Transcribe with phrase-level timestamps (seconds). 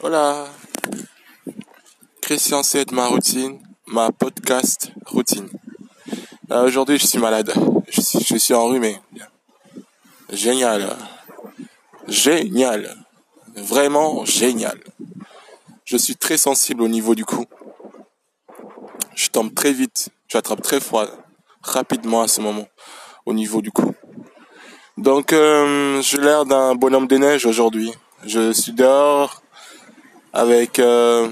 [0.00, 0.46] Voilà.
[2.20, 5.48] Christian c'est ma routine, ma podcast routine.
[6.50, 7.52] Euh, Aujourd'hui, je suis malade.
[7.88, 9.00] Je suis, je suis enrhumé.
[10.30, 10.94] Génial.
[12.08, 12.94] Génial.
[13.56, 14.78] Vraiment génial.
[15.84, 17.46] Je suis très sensible au niveau du cou.
[19.14, 20.10] Je tombe très vite.
[20.28, 21.06] J'attrape très froid.
[21.62, 22.68] Rapidement à ce moment.
[23.24, 23.94] Au niveau du cou.
[24.98, 27.92] Donc, euh, j'ai l'air d'un bonhomme de neige aujourd'hui.
[28.24, 29.42] Je suis dehors
[30.36, 31.28] avec euh,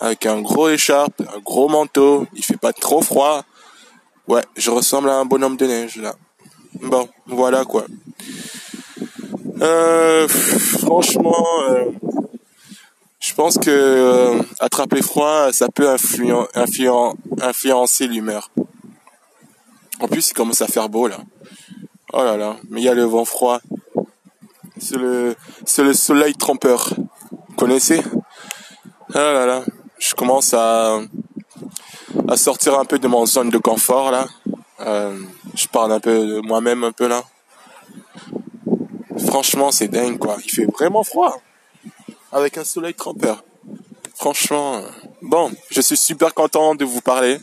[0.00, 2.26] avec un gros écharpe, un gros manteau.
[2.34, 3.44] Il fait pas trop froid.
[4.28, 6.14] Ouais, je ressemble à un bonhomme de neige là.
[6.80, 7.84] Bon, voilà quoi.
[9.60, 11.84] Euh, franchement, euh,
[13.20, 18.50] je pense que attraper froid, ça peut influen- influen- influencer l'humeur.
[20.00, 21.18] En plus, il commence à faire beau là.
[22.12, 23.60] Oh là là, mais il y a le vent froid.
[24.78, 26.92] C'est le, c'est le soleil trompeur.
[27.30, 28.02] Vous connaissez?
[29.14, 29.64] Ah là là,
[29.98, 30.98] je commence à,
[32.28, 34.26] à sortir un peu de mon zone de confort là.
[34.80, 35.16] Euh,
[35.54, 37.22] je parle un peu de moi-même un peu là.
[39.26, 40.38] Franchement, c'est dingue quoi.
[40.44, 41.40] Il fait vraiment froid
[42.32, 43.44] avec un soleil trompeur.
[44.16, 44.80] Franchement, euh,
[45.22, 47.38] bon, je suis super content de vous parler.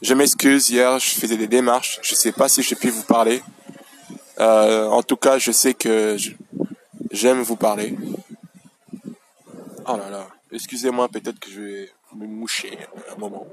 [0.00, 1.98] Je m'excuse, hier je faisais des démarches.
[2.02, 3.42] Je sais pas si j'ai pu vous parler.
[4.40, 6.16] Euh, en tout cas, je sais que
[7.10, 7.94] j'aime vous parler.
[9.90, 12.78] Oh là là, excusez-moi, peut-être que je vais me moucher
[13.10, 13.46] un moment.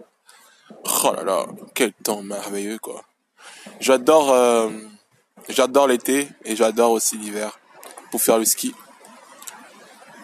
[0.70, 3.06] Oh là là, quel temps merveilleux quoi.
[3.80, 4.70] J'adore, euh,
[5.48, 7.58] j'adore l'été et j'adore aussi l'hiver
[8.12, 8.76] pour faire le ski.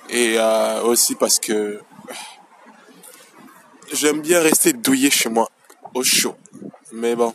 [0.10, 1.82] Et euh, aussi parce que
[3.94, 5.50] j'aime bien rester douillé chez moi,
[5.94, 6.36] au chaud.
[6.92, 7.34] Mais bon,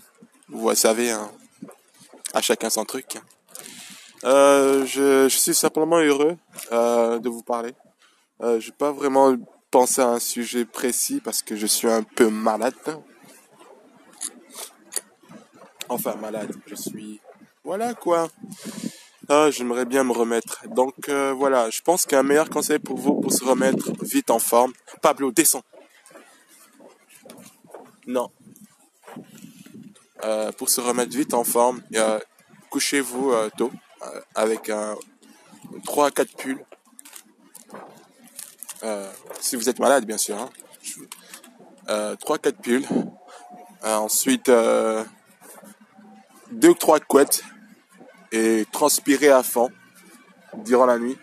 [0.50, 1.30] vous savez, hein,
[2.34, 3.16] à chacun son truc.
[4.24, 6.36] Euh, je, suis simplement heureux
[6.70, 7.72] de vous parler.
[8.42, 9.34] Euh, je n'ai pas vraiment
[9.70, 12.75] pensé à un sujet précis parce que je suis un peu malade.
[15.88, 17.21] Enfin malade, je suis...
[17.65, 18.28] Voilà quoi.
[19.28, 20.69] Ah, j'aimerais bien me remettre.
[20.69, 24.39] Donc euh, voilà, je pense qu'un meilleur conseil pour vous pour se remettre vite en
[24.39, 24.72] forme.
[25.00, 25.65] Pablo, descends.
[28.06, 28.31] Non.
[30.25, 31.83] Euh, pour se remettre vite en forme,
[32.71, 33.72] couchez-vous tôt
[34.34, 34.94] avec un
[35.84, 36.65] 3 à 4 pulls.
[38.82, 39.10] Euh,
[39.41, 40.38] si vous êtes malade, bien sûr.
[40.38, 40.50] Hein.
[41.88, 42.87] Euh, 3 4 pulls.
[43.84, 45.04] Euh, ensuite, euh,
[46.53, 47.42] 2 3 couettes
[48.32, 49.70] et transpirez à fond
[50.65, 51.16] durant la nuit.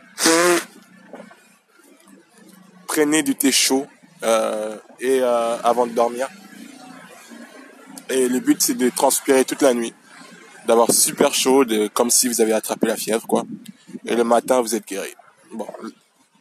[2.87, 3.87] Prenez du thé chaud
[4.23, 6.27] euh, et euh, avant de dormir.
[8.09, 9.93] Et le but c'est de transpirer toute la nuit,
[10.67, 13.43] d'avoir super chaud, de, comme si vous avez attrapé la fièvre quoi.
[14.05, 15.09] Et le matin vous êtes guéri.
[15.51, 15.67] Bon,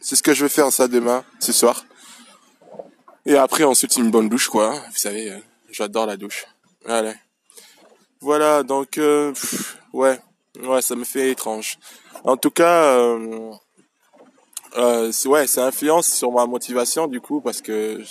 [0.03, 1.85] c'est ce que je vais faire ça demain, ce soir.
[3.25, 4.73] Et après ensuite une bonne douche quoi.
[4.73, 5.39] Vous savez, euh,
[5.71, 6.45] j'adore la douche.
[6.87, 7.15] Allez.
[8.21, 9.33] Voilà donc euh,
[9.93, 10.21] ouais.
[10.61, 11.79] Ouais, ça me fait étrange.
[12.25, 13.53] En tout cas, euh,
[15.25, 18.03] ouais, ça influence sur ma motivation du coup parce que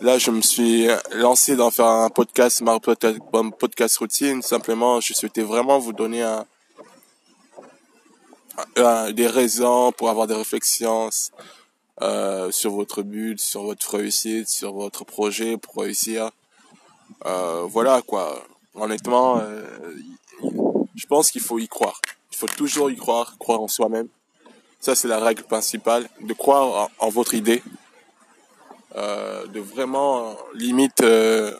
[0.00, 4.40] là, je me suis lancé dans faire un podcast, ma podcast routine.
[4.40, 6.46] Simplement, je souhaitais vraiment vous donner un,
[8.76, 11.10] un- des raisons pour avoir des réflexions
[12.02, 16.30] euh, sur votre but, sur votre réussite, sur votre projet pour réussir.
[17.26, 18.42] Euh, voilà quoi.
[18.74, 19.38] Honnêtement.
[19.40, 19.64] Euh,
[20.94, 22.00] je pense qu'il faut y croire.
[22.32, 24.08] Il faut toujours y croire, croire en soi-même.
[24.80, 27.62] Ça, c'est la règle principale, de croire en, votre idée,
[28.94, 31.52] euh, de vraiment, euh, limite, euh,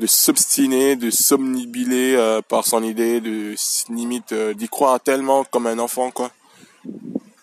[0.00, 3.54] de s'obstiner, de somnibuler euh, par son idée, de
[3.90, 6.30] limite euh, d'y croire tellement comme un enfant, quoi.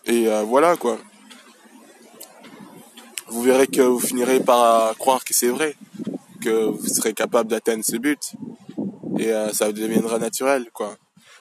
[0.08, 0.98] Et euh, voilà, quoi.
[3.28, 5.76] Vous verrez que vous finirez par croire que c'est vrai,
[6.42, 8.34] que vous serez capable d'atteindre ce but
[9.20, 10.96] et ça deviendra naturel quoi.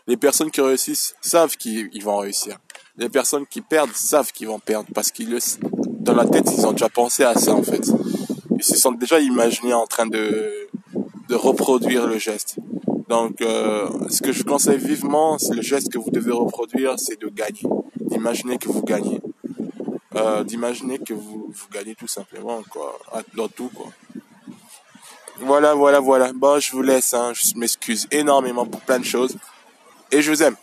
[0.08, 2.58] Les personnes qui réussissent savent qu'ils ils vont réussir.
[2.96, 5.38] Les personnes qui perdent savent qu'ils vont perdre parce qu'ils
[6.00, 7.86] dans la tête ils ont déjà pensé à ça en fait.
[8.58, 10.65] Ils se sont déjà imaginés en train de
[11.28, 12.56] de reproduire le geste.
[13.08, 17.20] Donc euh, ce que je conseille vivement, c'est le geste que vous devez reproduire, c'est
[17.20, 17.62] de gagner,
[18.00, 19.20] d'imaginer que vous gagnez,
[20.16, 22.98] euh, d'imaginer que vous vous gagnez tout simplement quoi,
[23.36, 23.86] dans tout quoi.
[25.38, 26.32] Voilà, voilà, voilà.
[26.32, 27.12] Bon, je vous laisse.
[27.12, 27.32] Hein.
[27.34, 29.36] Je m'excuse énormément pour plein de choses.
[30.10, 30.56] Et je vous aime.